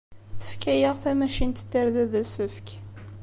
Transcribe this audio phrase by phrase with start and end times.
[0.41, 2.67] Tefka-aɣ tamacint n tarda d asefk.